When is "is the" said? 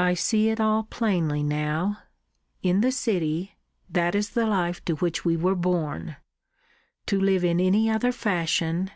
4.16-4.46